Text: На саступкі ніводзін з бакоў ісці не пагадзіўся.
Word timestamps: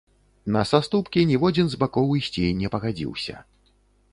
На 0.55 0.61
саступкі 0.69 1.25
ніводзін 1.31 1.69
з 1.73 1.79
бакоў 1.83 2.17
ісці 2.21 2.49
не 2.63 2.73
пагадзіўся. 2.77 3.35